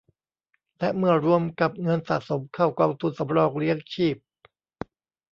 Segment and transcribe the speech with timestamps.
[0.79, 4.17] และเมื่อรวมกับเงินสะสมเข้ากองทุนสำรองเลี้ยงชีพ